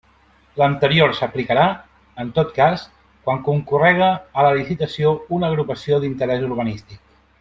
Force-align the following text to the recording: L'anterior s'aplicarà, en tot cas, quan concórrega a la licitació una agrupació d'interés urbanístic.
L'anterior 0.59 1.11
s'aplicarà, 1.17 1.65
en 2.23 2.31
tot 2.39 2.49
cas, 2.55 2.85
quan 3.27 3.43
concórrega 3.49 4.09
a 4.15 4.47
la 4.49 4.55
licitació 4.61 5.13
una 5.39 5.53
agrupació 5.53 6.01
d'interés 6.07 6.49
urbanístic. 6.49 7.03